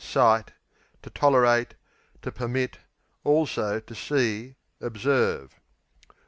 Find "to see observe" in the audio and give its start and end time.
3.79-5.59